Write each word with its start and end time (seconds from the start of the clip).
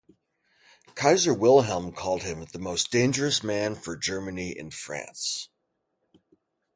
Kaiser 0.95 1.31
Wilhelm 1.31 1.91
called 1.93 2.23
him 2.23 2.43
"The 2.45 2.57
most 2.57 2.89
dangerous 2.91 3.43
man 3.43 3.75
for 3.75 3.95
Germany 3.95 4.49
in 4.57 4.71
France". 4.71 5.49